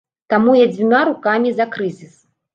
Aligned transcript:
Таму 0.33 0.55
я 0.59 0.65
дзвюма 0.71 1.03
рукамі 1.11 1.53
за 1.61 1.69
крызіс. 1.79 2.19